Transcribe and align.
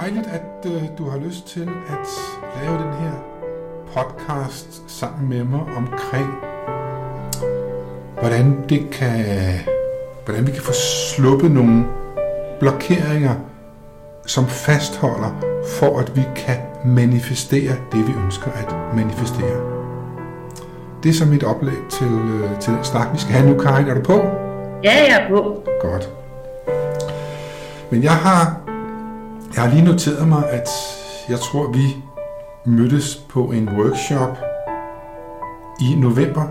dejligt, 0.00 0.26
at 0.26 0.70
øh, 0.72 0.82
du 0.98 1.08
har 1.08 1.18
lyst 1.18 1.46
til 1.46 1.68
at 1.88 2.08
lave 2.62 2.78
den 2.78 2.92
her 2.92 3.12
podcast 3.94 4.82
sammen 4.86 5.28
med 5.28 5.44
mig 5.44 5.60
omkring, 5.60 6.34
hvordan 8.20 8.64
det 8.68 8.90
kan, 8.92 9.24
hvordan 10.24 10.46
vi 10.46 10.52
kan 10.52 10.62
få 10.62 10.72
sluppet 11.16 11.50
nogle 11.50 11.84
blokeringer, 12.60 13.34
som 14.26 14.46
fastholder, 14.46 15.40
for 15.78 15.98
at 15.98 16.16
vi 16.16 16.22
kan 16.36 16.56
manifestere 16.84 17.72
det, 17.92 18.08
vi 18.08 18.12
ønsker 18.24 18.50
at 18.50 18.96
manifestere. 18.96 19.74
Det 21.02 21.08
er 21.08 21.14
så 21.14 21.24
mit 21.24 21.44
oplæg 21.44 21.78
til, 21.90 22.06
øh, 22.06 22.60
til 22.60 22.72
den 22.72 22.84
snak, 22.84 23.12
vi 23.12 23.18
skal 23.18 23.32
have 23.32 23.50
nu. 23.52 23.62
Karin, 23.62 23.88
er 23.88 23.94
du 23.94 24.00
på? 24.00 24.16
Ja, 24.84 24.92
jeg 25.08 25.20
er 25.20 25.28
på. 25.28 25.62
Godt. 25.80 26.08
Men 27.90 28.02
jeg 28.02 28.12
har, 28.12 28.63
jeg 29.54 29.62
har 29.62 29.70
lige 29.70 29.84
noteret 29.84 30.28
mig, 30.28 30.50
at 30.50 30.68
jeg 31.28 31.38
tror, 31.38 31.72
vi 31.72 31.96
mødtes 32.64 33.16
på 33.28 33.44
en 33.44 33.68
workshop 33.68 34.38
i 35.80 35.94
november 35.94 36.42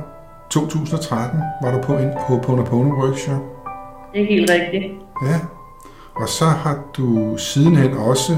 2013. 0.49 1.39
Var 1.61 1.71
du 1.71 1.81
på 1.81 1.97
en 1.97 2.09
Ho'oponopono 2.09 2.93
workshop? 3.03 3.41
Det 4.13 4.21
er 4.21 4.25
helt 4.25 4.51
rigtigt. 4.51 4.83
Ja. 5.25 5.39
Og 6.15 6.29
så 6.29 6.45
har 6.45 6.83
du 6.97 7.37
sidenhen 7.37 7.93
også 7.93 8.37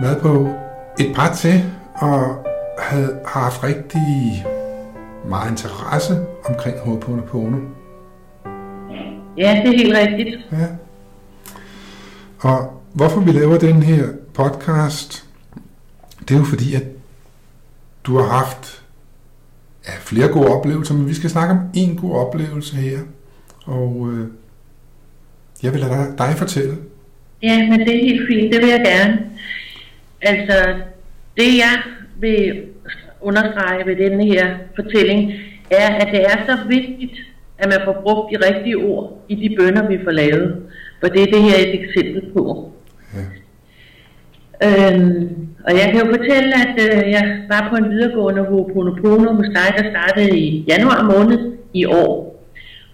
været 0.00 0.22
på 0.22 0.48
et 1.00 1.14
par 1.14 1.34
til, 1.34 1.64
og 1.94 2.46
havde, 2.78 3.20
har 3.26 3.40
haft 3.40 3.64
rigtig 3.64 4.44
meget 5.28 5.50
interesse 5.50 6.26
omkring 6.44 6.76
Ho'oponopono. 6.76 7.56
Ja, 9.36 9.62
det 9.64 9.74
er 9.74 9.78
helt 9.78 9.96
rigtigt. 9.96 10.36
Ja. 10.52 10.66
Og 12.40 12.81
hvorfor 12.94 13.20
vi 13.20 13.32
laver 13.32 13.58
den 13.58 13.82
her 13.82 14.06
podcast, 14.34 15.24
det 16.28 16.34
er 16.34 16.38
jo 16.38 16.44
fordi, 16.44 16.74
at 16.74 16.82
du 18.04 18.16
har 18.16 18.28
haft 18.28 18.82
ja, 19.88 19.92
flere 20.00 20.28
gode 20.28 20.46
oplevelser, 20.46 20.94
men 20.94 21.08
vi 21.08 21.14
skal 21.14 21.30
snakke 21.30 21.54
om 21.54 21.60
en 21.74 21.96
god 21.96 22.16
oplevelse 22.16 22.76
her. 22.76 22.98
Og 23.64 24.10
øh, 24.12 24.26
jeg 25.62 25.72
vil 25.72 25.80
lade 25.80 25.92
dig, 25.92 26.18
dig 26.18 26.34
fortælle. 26.36 26.76
Ja, 27.42 27.68
men 27.70 27.80
det 27.80 27.88
er 27.88 28.00
helt 28.00 28.28
fint. 28.28 28.52
Det 28.52 28.62
vil 28.62 28.70
jeg 28.70 28.82
gerne. 28.84 29.30
Altså, 30.20 30.74
det 31.36 31.58
jeg 31.58 31.82
vil 32.20 32.62
understrege 33.20 33.86
ved 33.86 33.96
denne 33.96 34.24
her 34.24 34.56
fortælling, 34.74 35.32
er, 35.70 35.88
at 35.88 36.08
det 36.12 36.24
er 36.24 36.46
så 36.46 36.58
vigtigt, 36.68 37.12
at 37.58 37.68
man 37.68 37.80
får 37.84 38.00
brugt 38.02 38.32
de 38.32 38.46
rigtige 38.46 38.76
ord 38.76 39.24
i 39.28 39.34
de 39.34 39.56
bønder, 39.58 39.88
vi 39.88 39.98
får 40.04 40.10
lavet. 40.10 40.62
For 41.00 41.08
det 41.08 41.22
er 41.22 41.26
det 41.26 41.42
her 41.42 41.58
et 41.58 41.80
eksempel 41.80 42.32
på. 42.32 42.72
Ja. 43.14 43.24
Øhm, 44.66 45.46
og 45.66 45.72
jeg 45.72 45.88
kan 45.92 46.00
jo 46.04 46.16
fortælle, 46.16 46.52
at 46.64 46.74
øh, 46.86 47.10
jeg 47.10 47.24
var 47.48 47.68
på 47.70 47.76
en 47.76 47.90
videregående 47.90 48.42
Ho'oponopono 48.42 49.32
hos 49.32 49.46
dig, 49.46 49.68
der 49.78 49.90
startede 49.90 50.38
i 50.38 50.64
januar 50.68 51.02
måned 51.02 51.52
i 51.72 51.84
år. 51.84 52.44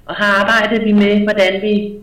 Og 0.05 0.14
har 0.14 0.41
arbejdet 0.41 0.86
vi 0.86 0.92
med, 0.92 1.20
hvordan 1.22 1.62
vi 1.62 1.94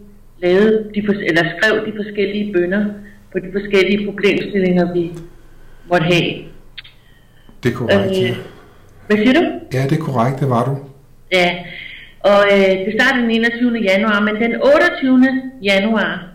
lavede 0.41 0.89
de, 0.95 0.99
eller 0.99 1.43
skrev 1.57 1.85
de 1.85 1.93
forskellige 1.95 2.53
bønder 2.53 2.85
på 3.31 3.39
de 3.39 3.49
forskellige 3.51 4.05
problemstillinger, 4.05 4.93
vi 4.93 5.11
måtte 5.89 6.05
have. 6.05 6.33
Det 7.63 7.71
er 7.71 7.75
korrekt. 7.75 8.23
Øh, 8.23 8.29
Øh. 8.29 8.37
hvad 9.07 9.17
siger 9.17 9.33
du? 9.33 9.43
Ja, 9.73 9.83
det 9.89 9.97
er 9.99 10.03
korrekt, 10.03 10.39
det 10.39 10.49
var 10.49 10.65
du. 10.65 10.77
Ja, 11.31 11.55
og 12.19 12.39
øh, 12.53 12.85
det 12.85 12.93
startede 12.99 13.23
den 13.23 13.31
21. 13.31 13.77
januar, 13.77 14.19
men 14.19 14.35
den 14.35 14.55
28. 14.55 15.41
januar 15.63 16.34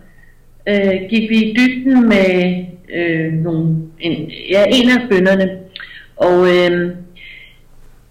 øh, 0.69 1.09
gik 1.09 1.29
vi 1.29 1.35
i 1.35 1.55
dybden 1.57 2.09
med 2.09 2.65
øh, 2.95 3.33
nogle, 3.33 3.75
en, 3.99 4.31
ja, 4.49 4.65
en 4.67 4.89
af 4.89 5.09
bønderne. 5.09 5.49
Og 6.15 6.47
øh, 6.47 6.95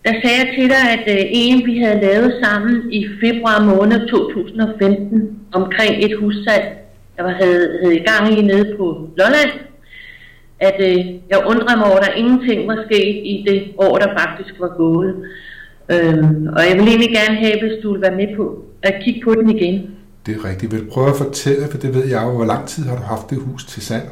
der 0.04 0.12
sagde 0.22 0.38
jeg 0.38 0.54
til 0.58 0.68
dig, 0.68 0.84
at 0.96 1.20
øh, 1.20 1.26
en 1.30 1.66
vi 1.66 1.78
havde 1.78 2.00
lavet 2.00 2.40
sammen 2.44 2.92
i 2.92 3.06
februar 3.20 3.64
måned 3.64 4.08
2015 4.08 5.38
omkring 5.52 6.04
et 6.04 6.18
hussalg, 6.18 6.64
der 7.16 7.22
var, 7.22 7.30
havde, 7.30 7.78
havde 7.82 7.96
i 7.96 8.04
gang 8.04 8.38
i 8.38 8.42
nede 8.42 8.76
på 8.76 9.08
Lolland, 9.16 9.50
at 10.60 10.76
øh, 10.80 11.06
jeg 11.30 11.46
undrede 11.46 11.76
mig 11.76 11.86
over, 11.86 11.96
at 11.96 12.06
der 12.06 12.14
ingenting 12.14 12.68
var 12.68 12.84
sket 12.86 13.14
i 13.32 13.44
det 13.48 13.62
år, 13.78 13.98
der 13.98 14.18
faktisk 14.18 14.60
var 14.60 14.76
gået. 14.76 15.14
Øhm, 15.92 16.48
og 16.56 16.62
jeg 16.68 16.74
vil 16.78 16.88
egentlig 16.88 17.14
gerne 17.14 17.36
have, 17.36 17.60
hvis 17.60 17.82
du 17.82 17.92
vil 17.92 18.02
være 18.02 18.16
med 18.16 18.36
på 18.36 18.64
at 18.82 18.94
kigge 19.04 19.20
på 19.24 19.34
den 19.34 19.50
igen. 19.56 19.90
Det 20.26 20.36
er 20.36 20.44
rigtigt. 20.44 20.72
Vil 20.72 20.80
du 20.80 20.90
prøve 20.90 21.08
at 21.08 21.16
fortælle, 21.16 21.68
for 21.70 21.78
det 21.78 21.94
ved 21.94 22.06
jeg 22.06 22.22
jo, 22.22 22.30
hvor 22.30 22.44
lang 22.44 22.68
tid 22.68 22.84
har 22.88 22.96
du 22.96 23.02
haft 23.02 23.30
det 23.30 23.38
hus 23.38 23.64
til 23.64 23.82
salg? 23.82 24.08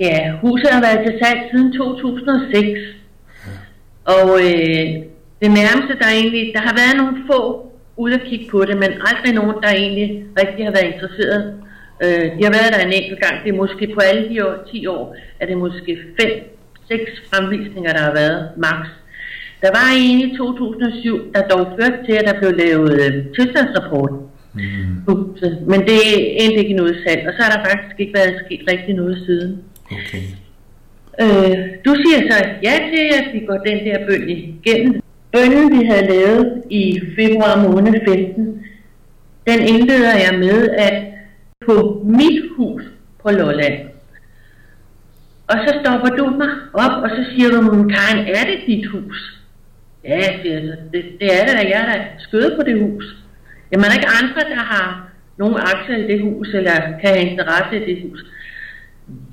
Ja, 0.00 0.32
huset 0.40 0.70
har 0.70 0.80
været 0.80 1.00
til 1.06 1.18
salg 1.22 1.40
siden 1.50 1.72
2006. 1.72 2.80
Og 4.04 4.26
øh, 4.40 4.86
det 5.42 5.50
nærmeste, 5.60 5.98
der 6.02 6.08
egentlig, 6.18 6.52
der 6.54 6.60
har 6.60 6.74
været 6.80 6.96
nogle 6.96 7.16
få 7.30 7.40
ude 7.96 8.14
at 8.14 8.26
kigge 8.28 8.46
på 8.50 8.64
det, 8.64 8.76
men 8.76 8.90
aldrig 9.08 9.32
nogen, 9.34 9.62
der 9.62 9.70
egentlig 9.70 10.24
rigtig 10.40 10.64
har 10.64 10.72
været 10.72 10.92
interesseret. 10.92 11.54
Øh, 12.04 12.24
de 12.36 12.44
har 12.46 12.54
været 12.58 12.72
der 12.74 12.80
en 12.86 12.92
enkelt 12.92 13.20
gang. 13.20 13.44
Det 13.44 13.50
er 13.52 13.56
måske 13.56 13.94
på 13.94 14.00
alle 14.00 14.28
de 14.28 14.46
år, 14.46 14.54
10 14.70 14.86
år, 14.86 15.16
er 15.40 15.46
det 15.46 15.58
måske 15.58 15.98
5-6 16.20 17.28
fremvisninger, 17.30 17.92
der 17.92 18.02
har 18.02 18.12
været 18.12 18.48
max. 18.56 18.86
Der 19.62 19.70
var 19.78 19.88
en 19.96 20.18
i 20.20 20.36
2007, 20.36 21.32
der 21.34 21.48
dog 21.48 21.66
førte 21.78 21.98
til, 22.06 22.12
at 22.12 22.24
der 22.28 22.40
blev 22.40 22.52
lavet 22.52 22.92
øh, 23.02 23.34
tilstandsrapport. 23.36 24.12
Mm. 24.54 25.70
Men 25.70 25.80
det 25.80 25.98
endte 26.44 26.58
ikke 26.58 26.74
noget 26.74 26.96
salg, 27.06 27.28
og 27.28 27.32
så 27.36 27.42
har 27.42 27.50
der 27.56 27.68
faktisk 27.70 28.00
ikke 28.00 28.14
været 28.14 28.42
sket 28.46 28.62
rigtig 28.72 28.94
noget 28.94 29.22
siden. 29.26 29.62
Okay. 29.90 30.22
Øh, 31.20 31.56
du 31.84 31.94
siger 32.02 32.20
så 32.30 32.46
ja 32.62 32.74
til, 32.92 33.04
at 33.18 33.34
vi 33.34 33.46
går 33.46 33.56
den 33.56 33.78
der 33.86 34.06
bøn 34.06 34.28
igennem. 34.28 35.00
Bønnen, 35.32 35.80
vi 35.80 35.86
havde 35.86 36.06
lavet 36.06 36.62
i 36.70 37.00
februar 37.18 37.68
måned 37.68 37.94
15, 38.08 38.64
den 39.46 39.60
indleder 39.60 40.14
jeg 40.14 40.38
med, 40.38 40.68
at 40.70 41.04
på 41.66 42.02
mit 42.04 42.42
hus 42.56 42.82
på 43.22 43.30
Lolland. 43.30 43.78
Og 45.46 45.56
så 45.66 45.74
stopper 45.84 46.08
du 46.08 46.24
mig 46.30 46.48
op, 46.72 47.02
og 47.02 47.10
så 47.10 47.24
siger 47.34 47.50
du, 47.50 47.60
"Men 47.60 47.88
Karen, 47.88 48.18
er 48.18 48.44
det 48.50 48.58
dit 48.66 48.86
hus? 48.86 49.40
Ja, 50.04 50.20
siger 50.42 50.54
jeg 50.54 50.62
så. 50.62 50.76
Det, 50.92 51.04
det 51.20 51.28
er 51.40 51.44
det 51.46 51.52
da, 51.54 51.68
jeg 51.68 51.80
er 51.80 51.92
da 51.98 52.04
skødet 52.18 52.52
på 52.56 52.62
det 52.62 52.80
hus. 52.80 53.23
Jamen, 53.70 53.84
er 53.84 53.88
der 53.88 53.98
ikke 53.98 54.14
andre, 54.22 54.40
der 54.54 54.62
har 54.74 55.08
nogle 55.36 55.56
aktier 55.60 55.96
i 55.96 56.06
det 56.12 56.22
hus, 56.22 56.48
eller 56.48 56.76
kan 57.00 57.10
have 57.14 57.30
interesse 57.30 57.76
i 57.76 57.94
det 57.94 58.02
hus? 58.02 58.20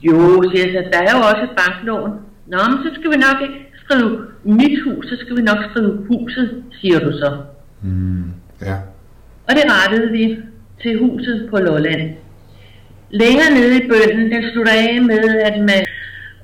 Jo, 0.03 0.43
siger 0.49 0.65
jeg 0.65 0.73
så, 0.73 0.89
der 0.93 0.99
er 1.07 1.17
jo 1.17 1.23
også 1.31 1.43
et 1.43 1.57
banklån. 1.61 2.11
Nå, 2.47 2.57
men 2.69 2.77
så 2.83 2.89
skal 2.93 3.11
vi 3.11 3.17
nok 3.27 3.37
ikke 3.41 3.59
skrive 3.83 4.27
mit 4.43 4.83
hus, 4.83 5.05
så 5.09 5.15
skal 5.21 5.37
vi 5.37 5.41
nok 5.41 5.57
skrive 5.69 6.05
huset, 6.07 6.63
siger 6.81 6.99
du 6.99 7.11
så. 7.11 7.37
Mm. 7.81 8.23
Ja. 8.61 8.75
Og 9.47 9.51
det 9.57 9.63
rettede 9.65 10.11
vi 10.11 10.37
til 10.81 10.99
huset 10.99 11.47
på 11.49 11.57
Lolland. 11.57 12.11
Længere 13.09 13.51
nede 13.53 13.83
i 13.83 13.87
bønden, 13.87 14.31
den 14.31 14.43
slutter 14.51 14.71
af 14.71 15.01
med, 15.01 15.23
at 15.49 15.59
man... 15.59 15.85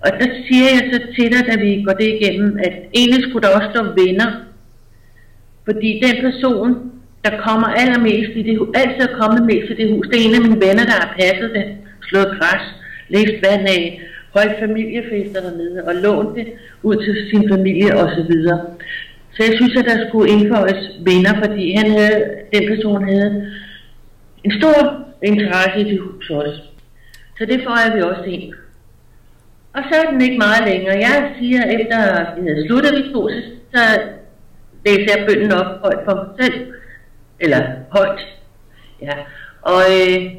Og 0.05 0.11
der 0.19 0.27
siger 0.47 0.65
jeg 0.73 0.89
så 0.93 0.99
til 1.15 1.31
dig, 1.31 1.47
da 1.47 1.55
vi 1.63 1.83
går 1.83 1.91
det 1.91 2.07
igennem, 2.07 2.57
at 2.65 2.73
egentlig 2.93 3.23
skulle 3.23 3.47
der 3.47 3.55
også 3.55 3.69
stå 3.73 3.83
venner. 3.83 4.31
Fordi 5.65 6.01
den 6.03 6.15
person, 6.23 6.91
der 7.27 7.41
kommer 7.47 7.67
allermest 7.67 8.31
i 8.35 8.43
det 8.43 8.57
hus, 8.57 8.67
altid 8.73 9.01
er 9.09 9.17
kommet 9.21 9.45
mest 9.45 9.69
i 9.71 9.75
det 9.81 9.89
hus, 9.93 10.07
det 10.07 10.17
er 10.19 10.25
en 10.27 10.35
af 10.35 10.41
mine 10.41 10.61
venner, 10.65 10.85
der 10.91 10.97
har 11.01 11.15
passet 11.19 11.49
det, 11.55 11.65
slået 12.09 12.37
græs, 12.39 12.65
læst 13.09 13.37
vand 13.45 13.67
af, 13.67 14.01
holdt 14.35 14.59
familiefester 14.59 15.41
dernede 15.41 15.83
og 15.87 15.95
lånt 15.95 16.35
det 16.35 16.47
ud 16.83 16.95
til 16.95 17.15
sin 17.29 17.49
familie 17.49 17.95
osv. 17.95 18.31
Så 19.35 19.43
jeg 19.47 19.53
synes, 19.55 19.75
at 19.77 19.85
der 19.85 20.07
skulle 20.07 20.31
indføjes 20.31 20.83
venner, 20.99 21.33
fordi 21.43 21.71
han 21.71 21.91
havde, 21.91 22.19
den 22.53 22.63
person 22.67 23.09
havde 23.09 23.51
en 24.43 24.51
stor 24.59 24.77
interesse 25.23 25.79
i 25.79 25.83
det 25.83 25.99
hus 25.99 26.29
også. 26.29 26.61
Så 27.37 27.45
det 27.45 27.61
får 27.63 27.95
vi 27.95 28.01
også 28.01 28.23
ind. 28.23 28.53
Og 29.73 29.83
så 29.91 30.01
er 30.01 30.11
den 30.11 30.21
ikke 30.21 30.37
meget 30.37 30.67
længere. 30.69 30.97
Jeg 30.97 31.31
siger, 31.39 31.61
efter 31.63 31.97
vi 32.35 32.47
havde 32.47 32.67
sluttet 32.67 32.91
vi 32.97 33.13
to, 33.13 33.29
så, 33.29 33.41
så 33.73 33.79
læser 34.85 35.17
jeg 35.17 35.25
bønden 35.27 35.51
op 35.51 35.81
højt 35.83 36.05
for 36.05 36.15
mig 36.15 36.27
selv. 36.41 36.67
Eller 37.39 37.63
højt. 37.89 38.19
Ja. 39.01 39.13
Og 39.61 39.81
øh, 39.99 40.31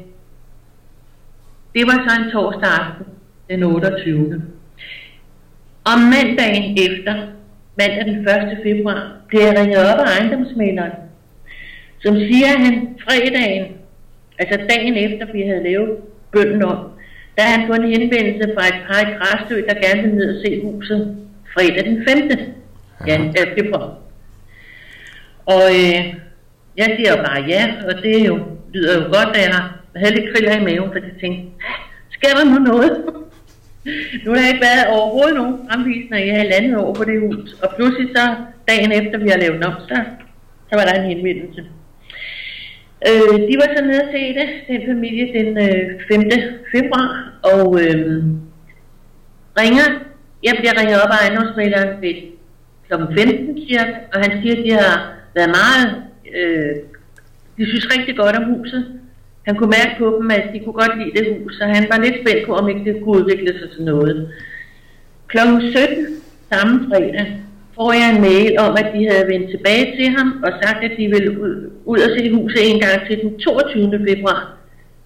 det 1.75 1.83
var 1.87 2.07
så 2.07 2.23
en 2.23 2.31
torsdag 2.31 2.69
aften, 2.69 3.05
den 3.49 3.63
28. 3.63 4.43
Om 5.85 5.99
mandagen 5.99 6.77
efter, 6.77 7.27
mandag 7.77 8.05
den 8.05 8.27
1. 8.27 8.57
februar, 8.63 9.11
bliver 9.27 9.45
jeg 9.45 9.59
ringet 9.59 9.77
op 9.77 9.99
af 9.99 10.19
ejendomsmæleren, 10.19 10.91
som 11.99 12.15
siger, 12.15 12.47
at 12.53 12.59
han 12.59 12.97
fredagen, 13.03 13.67
altså 14.39 14.59
dagen 14.69 14.95
efter 14.95 15.31
vi 15.31 15.41
havde 15.41 15.63
lavet 15.63 15.97
bønden 16.31 16.63
om, 16.63 16.89
der 17.35 17.43
har 17.43 17.59
han 17.59 17.67
fået 17.67 17.79
en 17.79 17.99
henvendelse 17.99 18.53
fra 18.55 18.67
et 18.67 18.81
par 18.87 19.01
i 19.01 19.13
Græsø, 19.13 19.61
der 19.67 19.87
gerne 19.87 20.01
vil 20.01 20.15
ned 20.15 20.35
og 20.35 20.41
se 20.45 20.61
huset 20.63 21.17
fredag 21.53 21.85
den 21.85 22.07
5. 22.07 22.29
Ja, 23.07 23.31
februar. 23.57 23.97
Og 25.45 25.61
øh, 25.61 26.13
jeg 26.79 26.89
siger 26.97 27.15
bare 27.25 27.41
ja, 27.53 27.63
og 27.87 27.93
det 28.03 28.21
er 28.21 28.25
jo, 28.31 28.35
lyder 28.73 28.93
jo 28.99 29.03
godt, 29.15 29.29
da 29.35 29.39
jeg 29.45 29.53
har 29.57 29.79
havde 29.95 30.15
lidt 30.15 30.29
kriller 30.33 30.55
i 30.57 30.63
maven, 30.63 30.91
fordi 30.91 31.05
jeg 31.05 31.19
tænkte, 31.21 31.43
skal 32.09 32.29
der 32.29 32.45
nu 32.45 32.59
noget? 32.71 32.91
Nu 34.23 34.31
har 34.31 34.39
jeg 34.41 34.51
ikke 34.53 34.67
været 34.69 34.87
overhovedet 34.95 35.35
nogen 35.35 35.55
fremvisninger 35.67 36.25
i 36.25 36.29
halvandet 36.29 36.77
år 36.77 36.93
på 36.93 37.03
det 37.03 37.19
hus, 37.21 37.53
og 37.63 37.75
pludselig 37.75 38.09
så 38.15 38.23
dagen 38.67 38.91
efter 38.91 39.17
vi 39.17 39.29
har 39.29 39.37
lavet 39.37 39.65
om, 39.65 39.73
så, 39.89 39.97
så 40.69 40.73
var 40.77 40.85
der 40.85 40.93
en 40.93 41.09
henvendelse. 41.11 41.61
Øh, 43.07 43.35
de 43.49 43.53
var 43.61 43.67
så 43.75 43.83
nede 43.85 44.01
og 44.01 44.09
se 44.13 44.21
det, 44.39 44.47
den 44.67 44.81
familie, 44.91 45.25
den 45.37 45.49
øh, 45.57 45.85
5. 46.11 46.31
februar, 46.75 47.09
og 47.53 47.81
øh, 47.81 48.23
ringer, 49.59 49.87
jeg 50.43 50.55
bliver 50.59 50.79
ringet 50.79 51.01
op 51.03 51.11
af 51.11 51.19
ejendomsmaleren 51.21 52.01
ved 52.01 52.15
kl. 52.87 52.93
15 53.17 53.57
cirka, 53.67 53.93
og 54.13 54.17
han 54.23 54.31
siger, 54.41 54.55
at 54.57 54.63
de 54.65 54.71
har 54.71 54.95
været 55.35 55.49
meget, 55.59 56.08
øh, 56.35 56.75
de 57.57 57.69
synes 57.69 57.97
rigtig 57.97 58.17
godt 58.17 58.35
om 58.35 58.43
huset. 58.43 58.99
Han 59.47 59.55
kunne 59.55 59.69
mærke 59.69 59.95
på 59.97 60.17
dem, 60.21 60.31
at 60.31 60.49
de 60.53 60.59
kunne 60.59 60.73
godt 60.73 60.97
lide 60.97 61.19
det 61.19 61.37
hus, 61.37 61.53
så 61.57 61.65
han 61.65 61.87
var 61.89 61.99
lidt 61.99 62.15
spændt 62.21 62.47
på, 62.47 62.55
om 62.55 62.69
ikke 62.69 62.85
det 62.85 63.03
kunne 63.03 63.17
udvikle 63.19 63.59
sig 63.59 63.69
til 63.75 63.83
noget. 63.83 64.33
Klokken 65.27 65.71
17 65.71 66.05
samme 66.53 66.87
fredag 66.87 67.37
får 67.75 67.93
jeg 67.93 68.15
en 68.15 68.21
mail 68.21 68.59
om, 68.59 68.75
at 68.77 68.91
de 68.95 69.07
havde 69.09 69.27
vendt 69.27 69.49
tilbage 69.49 69.95
til 69.97 70.09
ham 70.17 70.43
og 70.43 70.51
sagt, 70.63 70.83
at 70.83 70.91
de 70.97 71.07
ville 71.07 71.41
ud, 71.41 71.71
ud 71.85 71.99
og 71.99 72.09
se 72.17 72.33
huset 72.35 72.71
en 72.71 72.79
gang 72.79 73.07
til 73.07 73.19
den 73.21 73.39
22. 73.39 74.05
februar 74.09 74.57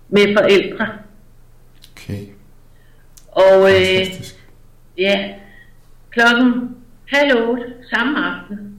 med 0.09 0.35
forældre. 0.37 0.87
Okay. 1.91 2.25
Og 3.27 3.69
øh, 3.69 3.97
Fantastisk. 3.97 4.35
ja, 4.97 5.29
klokken 6.09 6.75
halv 7.05 7.49
otte 7.49 7.63
samme 7.93 8.25
aften 8.25 8.72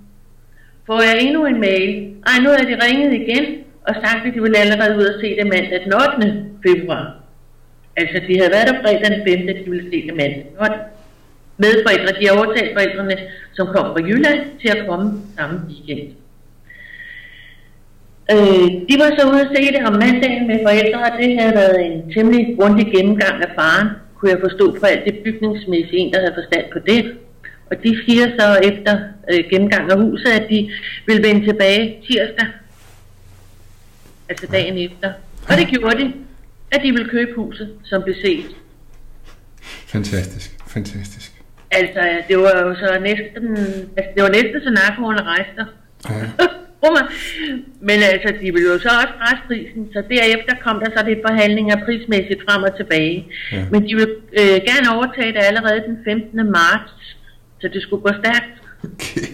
får 0.86 1.00
jeg 1.02 1.16
endnu 1.20 1.46
en 1.46 1.60
mail. 1.60 2.14
Ej, 2.26 2.36
nu 2.44 2.50
er 2.50 2.64
de 2.70 2.84
ringet 2.86 3.12
igen 3.12 3.44
og 3.88 3.94
sagt, 3.94 4.26
at 4.26 4.34
de 4.34 4.42
ville 4.42 4.58
allerede 4.58 4.96
ud 4.98 5.04
og 5.04 5.20
se 5.20 5.36
det 5.38 5.46
mandag 5.46 5.80
den 5.84 5.92
8. 5.94 6.44
februar. 6.66 7.04
Altså, 7.96 8.20
de 8.28 8.38
havde 8.38 8.52
været 8.52 8.68
der 8.68 8.82
fredag 8.82 9.10
den 9.10 9.46
5. 9.46 9.64
de 9.64 9.70
ville 9.70 9.90
se 9.90 10.06
det 10.06 10.14
mandag 10.14 10.46
den 10.50 10.60
8. 10.60 10.74
Medforældre, 11.56 12.20
de 12.20 12.26
har 12.26 12.36
overtalt 12.38 12.72
forældrene, 12.72 13.16
som 13.52 13.66
kom 13.66 13.86
fra 13.92 14.06
Jylland, 14.08 14.40
til 14.60 14.68
at 14.68 14.86
komme 14.88 15.12
samme 15.38 15.60
weekend. 15.68 16.08
Øh, 18.32 18.66
de 18.88 18.94
var 19.02 19.10
så 19.18 19.22
ude 19.30 19.40
at 19.40 19.52
se 19.56 19.62
det 19.74 19.86
om 19.88 19.92
mandagen 19.92 20.46
med 20.46 20.58
forældre, 20.66 21.00
og 21.06 21.12
det 21.20 21.40
havde 21.40 21.54
været 21.54 21.86
en 21.86 22.12
temmelig 22.14 22.56
grundig 22.58 22.86
gennemgang 22.94 23.36
af 23.42 23.50
faren, 23.58 23.88
kunne 24.16 24.30
jeg 24.30 24.40
forstå 24.40 24.76
fra 24.80 24.88
alt 24.88 25.04
det 25.04 25.18
bygningsmæssige, 25.24 25.98
en 25.98 26.12
der 26.12 26.20
havde 26.20 26.38
forstand 26.40 26.64
på 26.72 26.78
det. 26.78 27.00
Og 27.70 27.76
de 27.84 28.02
siger 28.06 28.26
så 28.38 28.60
efter 28.62 28.98
øh, 29.30 29.44
gennemgang 29.50 29.90
af 29.92 29.98
huset, 29.98 30.28
at 30.28 30.46
de 30.50 30.70
vil 31.06 31.22
vende 31.22 31.46
tilbage 31.46 32.02
tirsdag, 32.06 32.46
altså 34.28 34.46
dagen 34.46 34.78
efter. 34.78 35.12
Og 35.48 35.56
det 35.56 35.68
gjorde 35.68 35.98
de, 35.98 36.12
at 36.70 36.80
de 36.82 36.92
ville 36.92 37.08
købe 37.08 37.32
huset, 37.36 37.68
som 37.84 38.02
blev 38.02 38.14
set. 38.24 38.46
Fantastisk. 39.86 40.50
Fantastisk. 40.68 41.32
Altså, 41.70 42.22
det 42.28 42.38
var 42.38 42.54
jo 42.62 42.74
så 42.74 42.98
næsten, 43.02 43.56
altså 43.96 44.10
det 44.14 44.22
var 44.22 44.28
næsten 44.28 44.60
så 44.60 44.70
narkoen 44.70 45.20
rejste. 45.26 45.66
Ja. 46.10 46.46
Men 47.88 47.98
altså, 48.12 48.28
de 48.40 48.52
ville 48.54 48.68
jo 48.72 48.78
så 48.78 48.90
også 49.02 49.14
presse 49.20 49.42
prisen, 49.48 49.82
så 49.92 50.02
derefter 50.10 50.54
kom 50.64 50.76
der 50.82 50.90
så 50.96 51.04
lidt 51.08 51.18
forhandlinger 51.28 51.84
prismæssigt 51.84 52.40
frem 52.46 52.62
og 52.62 52.76
tilbage. 52.76 53.26
Ja. 53.52 53.64
Men 53.72 53.80
de 53.88 53.94
ville 53.94 54.14
øh, 54.40 54.58
gerne 54.70 54.86
overtage 54.96 55.32
det 55.36 55.42
allerede 55.50 55.80
den 55.88 55.98
15. 56.04 56.50
marts, 56.58 56.92
så 57.64 57.70
det 57.72 57.82
skulle 57.82 58.02
gå 58.02 58.08
stærkt. 58.22 58.52
Okay. 58.84 59.26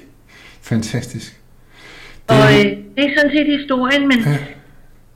Fantastisk. 0.63 1.37
Og 2.29 2.37
øh, 2.59 2.65
det 2.97 3.05
er 3.07 3.11
sådan 3.17 3.31
set 3.37 3.47
historien, 3.59 4.09
men, 4.09 4.19
Ja. 4.19 4.37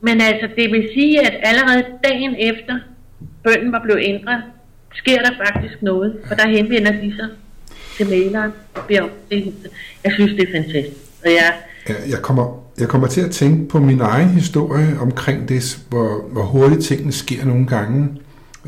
men 0.00 0.20
altså, 0.20 0.48
det 0.56 0.72
vil 0.72 0.88
sige, 0.94 1.26
at 1.26 1.34
allerede 1.42 1.84
dagen 2.04 2.34
efter 2.38 2.78
bønden 3.44 3.72
var 3.72 3.80
blevet 3.84 4.00
ændret, 4.04 4.42
sker 4.94 5.18
der 5.22 5.30
faktisk 5.46 5.82
noget, 5.82 6.16
for 6.26 6.34
der 6.34 6.48
henvender 6.48 6.92
de 6.92 7.16
sig 7.16 7.28
til 7.96 8.06
maileren 8.08 8.50
og 8.74 8.82
beder 8.88 9.02
om 9.02 9.08
det. 9.30 9.54
Jeg 10.04 10.12
synes, 10.12 10.32
det 10.32 10.48
er 10.48 10.52
fantastisk. 10.62 10.96
Og 11.24 11.30
jeg, 11.30 11.52
Ja, 11.88 11.94
Jeg 12.10 12.18
kommer, 12.22 12.64
jeg 12.78 12.88
kommer 12.88 13.06
til 13.08 13.20
at 13.20 13.30
tænke 13.30 13.68
på 13.68 13.80
min 13.80 14.00
egen 14.00 14.28
historie 14.28 14.96
omkring 15.00 15.48
det, 15.48 15.78
hvor, 15.88 16.28
hvor 16.32 16.42
hurtigt 16.42 16.84
tingene 16.84 17.12
sker 17.12 17.44
nogle 17.44 17.66
gange. 17.66 18.08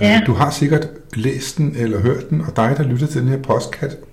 Ja. 0.00 0.16
Øh, 0.20 0.26
Du 0.26 0.32
har 0.32 0.50
sikkert 0.50 0.88
læst 1.14 1.58
den 1.58 1.76
eller 1.78 2.00
hørt 2.00 2.30
den, 2.30 2.40
og 2.40 2.56
dig, 2.56 2.74
der 2.76 2.82
lytter 2.82 3.06
til 3.06 3.20
den 3.20 3.28
her 3.28 3.42
podcast, 3.42 3.96
pod, 4.00 4.05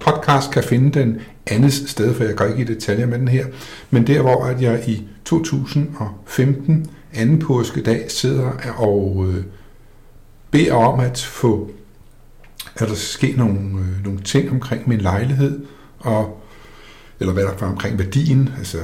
podcast 0.00 0.50
kan 0.50 0.62
finde 0.62 1.00
den 1.00 1.20
andet 1.46 1.72
sted, 1.72 2.14
for 2.14 2.24
jeg 2.24 2.36
går 2.36 2.44
ikke 2.44 2.62
i 2.62 2.74
detaljer 2.74 3.06
med 3.06 3.18
den 3.18 3.28
her. 3.28 3.46
Men 3.90 4.06
der, 4.06 4.22
hvor 4.22 4.44
at 4.44 4.62
jeg 4.62 4.88
i 4.88 5.08
2015, 5.24 6.86
anden 7.14 7.38
påskedag, 7.38 8.10
sidder 8.10 8.50
og 8.78 9.26
øh, 9.28 9.44
beder 10.50 10.74
om 10.74 11.00
at 11.00 11.18
få, 11.18 11.70
at 12.76 12.88
der 12.88 12.94
ske 12.94 13.34
nogle, 13.36 13.58
øh, 13.58 14.04
nogle 14.04 14.20
ting 14.20 14.50
omkring 14.50 14.88
min 14.88 15.00
lejlighed, 15.00 15.66
og 15.98 16.42
eller 17.20 17.32
hvad 17.32 17.44
der 17.44 17.52
var 17.60 17.66
omkring 17.66 17.98
værdien, 17.98 18.50
altså 18.58 18.78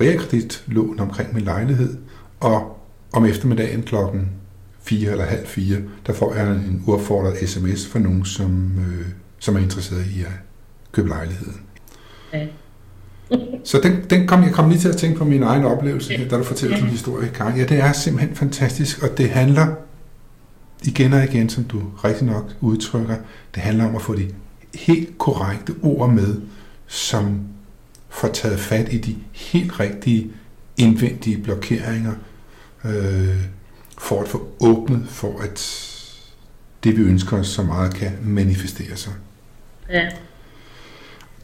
realkreditlån 0.00 1.00
omkring 1.00 1.34
min 1.34 1.44
lejlighed, 1.44 1.98
og 2.40 2.78
om 3.12 3.24
eftermiddagen 3.24 3.82
klokken 3.82 4.30
4 4.82 5.10
eller 5.10 5.24
halv 5.24 5.46
4, 5.46 5.78
der 6.06 6.12
får 6.12 6.34
jeg 6.34 6.50
en 6.50 6.82
uopfordret 6.86 7.48
sms 7.48 7.86
fra 7.86 7.98
nogen, 7.98 8.24
som, 8.24 8.72
øh, 8.78 9.06
som 9.46 9.56
er 9.56 9.60
interesseret 9.60 10.06
i 10.06 10.22
at 10.22 10.32
købe 10.92 11.08
lejligheden. 11.08 11.60
ja. 12.32 12.46
Så 13.64 13.80
den, 13.82 14.04
den 14.10 14.26
kom, 14.26 14.42
jeg 14.42 14.52
kom 14.52 14.68
lige 14.68 14.80
til 14.80 14.88
at 14.88 14.96
tænke 14.96 15.18
på 15.18 15.24
min 15.24 15.42
egen 15.42 15.64
oplevelse, 15.64 16.16
her, 16.16 16.28
da 16.28 16.36
du 16.36 16.44
fortæller 16.44 16.76
din 16.76 16.86
historie, 16.86 17.28
Karen. 17.28 17.56
Ja, 17.56 17.64
det 17.64 17.78
er 17.78 17.92
simpelthen 17.92 18.36
fantastisk, 18.36 19.02
og 19.02 19.18
det 19.18 19.30
handler 19.30 19.66
igen 20.82 21.12
og 21.12 21.24
igen, 21.24 21.48
som 21.48 21.64
du 21.64 21.82
rigtig 22.04 22.26
nok 22.26 22.52
udtrykker, 22.60 23.16
det 23.54 23.62
handler 23.62 23.88
om 23.88 23.96
at 23.96 24.02
få 24.02 24.14
de 24.14 24.28
helt 24.74 25.18
korrekte 25.18 25.74
ord 25.82 26.12
med, 26.12 26.40
som 26.86 27.40
får 28.08 28.28
taget 28.28 28.60
fat 28.60 28.92
i 28.92 28.98
de 28.98 29.16
helt 29.32 29.80
rigtige 29.80 30.30
indvendige 30.76 31.38
blokeringer, 31.38 32.12
øh, 32.84 33.42
for 33.98 34.22
at 34.22 34.28
få 34.28 34.48
åbnet 34.60 35.06
for, 35.08 35.40
at 35.40 35.86
det 36.84 36.96
vi 36.96 37.02
ønsker 37.02 37.36
os 37.36 37.48
så 37.48 37.62
meget 37.62 37.94
kan 37.94 38.12
manifestere 38.22 38.96
sig. 38.96 39.12
Ja. 39.90 40.08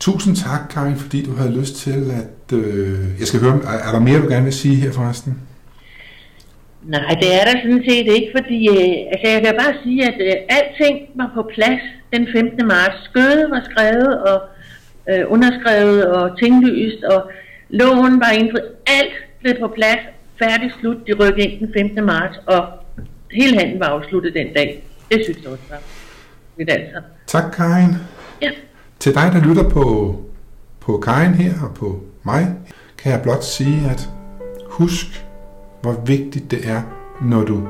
Tusind 0.01 0.37
tak, 0.37 0.61
Karin, 0.71 0.97
fordi 0.97 1.25
du 1.25 1.33
havde 1.33 1.61
lyst 1.61 1.77
til 1.77 2.11
at... 2.11 2.57
Øh, 2.59 2.99
jeg 3.19 3.27
skal 3.27 3.41
høre, 3.41 3.61
er, 3.65 3.89
er 3.89 3.93
der 3.93 4.01
mere, 4.01 4.23
du 4.23 4.29
gerne 4.29 4.45
vil 4.45 4.53
sige 4.53 4.77
her 4.77 4.93
forresten? 4.93 5.39
Nej, 6.83 7.15
det 7.21 7.35
er 7.41 7.45
der 7.45 7.61
sådan 7.63 7.85
set 7.89 8.07
ikke, 8.17 8.31
fordi 8.37 8.69
øh, 8.69 9.13
altså 9.13 9.27
jeg 9.35 9.43
kan 9.45 9.55
bare 9.59 9.75
sige, 9.83 10.07
at 10.11 10.19
øh, 10.21 10.35
alting 10.49 10.99
var 11.15 11.31
på 11.35 11.43
plads 11.55 11.83
den 12.13 12.29
15. 12.33 12.67
marts. 12.67 13.05
Skødet 13.05 13.51
var 13.51 13.63
skrevet 13.71 14.23
og 14.23 14.43
øh, 15.11 15.25
underskrevet 15.29 16.07
og 16.07 16.39
tinglyst, 16.39 17.05
og 17.05 17.31
loven 17.69 18.21
var 18.21 18.31
indfriet. 18.31 18.69
Alt 18.87 19.15
blev 19.41 19.55
på 19.61 19.69
plads, 19.69 20.01
færdig 20.39 20.71
slut. 20.81 21.07
De 21.07 21.13
rykkede 21.13 21.49
ind 21.49 21.59
den 21.61 21.73
15. 21.73 22.05
marts, 22.05 22.39
og 22.47 22.63
hele 23.33 23.59
handlen 23.59 23.81
var 23.81 23.87
afsluttet 23.87 24.35
den 24.35 24.53
dag. 24.53 24.85
Det 25.11 25.21
synes 25.25 25.39
jeg 25.43 25.51
også 25.51 25.65
var 25.71 25.83
lidt 26.59 26.71
altså. 26.71 27.01
Tak, 27.33 27.53
Karin. 27.53 27.95
Ja, 28.43 28.51
Til 29.01 29.15
dig, 29.15 29.31
der 29.33 29.41
lytter 29.41 29.69
på, 29.69 30.17
på 30.81 30.99
Karin 30.99 31.35
her 31.35 31.63
og 31.63 31.75
på 31.75 32.01
mig, 32.23 32.55
kan 32.99 33.13
jeg 33.13 33.23
blot 33.23 33.45
sige, 33.45 33.91
at 33.91 34.11
husk, 34.71 35.27
hvor 35.83 35.93
vigtigt 35.93 36.51
det 36.51 36.69
er, 36.69 36.83
når 37.23 37.45
du 37.45 37.69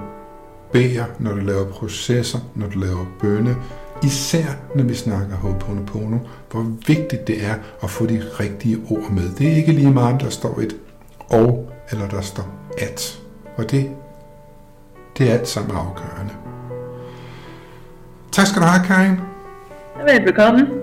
beder, 0.72 1.04
når 1.18 1.30
du 1.30 1.40
laver 1.40 1.70
processer, 1.70 2.38
når 2.54 2.68
du 2.68 2.78
laver 2.78 3.06
bønne, 3.20 3.56
især 4.02 4.44
når 4.74 4.84
vi 4.84 4.94
snakker 4.94 5.36
Ho'oponopono, 5.36 6.16
hvor 6.50 6.76
vigtigt 6.86 7.26
det 7.26 7.44
er 7.44 7.54
at 7.82 7.90
få 7.90 8.06
de 8.06 8.22
rigtige 8.40 8.78
ord 8.90 9.10
med. 9.10 9.34
Det 9.38 9.52
er 9.52 9.56
ikke 9.56 9.72
lige 9.72 9.90
meget, 9.90 10.12
om 10.12 10.18
der 10.18 10.30
står 10.30 10.60
et 10.60 10.76
og, 11.30 11.70
eller 11.90 12.08
der 12.08 12.20
står 12.20 12.48
at. 12.78 13.20
Og 13.56 13.70
det, 13.70 13.90
det 15.18 15.30
er 15.30 15.34
alt 15.34 15.48
sammen 15.48 15.76
afgørende. 15.76 16.34
Tak 18.32 18.46
skal 18.46 18.62
du 18.62 18.66
have, 18.66 18.86
Karin. 18.86 19.31
Willkommen. 20.04 20.81